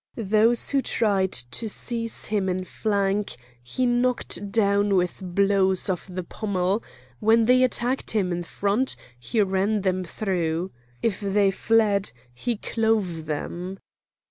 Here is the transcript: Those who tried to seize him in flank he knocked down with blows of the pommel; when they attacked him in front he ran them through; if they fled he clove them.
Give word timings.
Those 0.17 0.71
who 0.71 0.81
tried 0.81 1.31
to 1.31 1.69
seize 1.69 2.25
him 2.25 2.49
in 2.49 2.63
flank 2.63 3.35
he 3.61 3.85
knocked 3.85 4.51
down 4.51 4.95
with 4.95 5.21
blows 5.21 5.91
of 5.91 6.07
the 6.09 6.23
pommel; 6.23 6.81
when 7.19 7.45
they 7.45 7.61
attacked 7.61 8.09
him 8.09 8.31
in 8.31 8.41
front 8.41 8.95
he 9.19 9.39
ran 9.41 9.81
them 9.81 10.03
through; 10.03 10.71
if 11.03 11.19
they 11.19 11.51
fled 11.51 12.11
he 12.33 12.57
clove 12.57 13.27
them. 13.27 13.77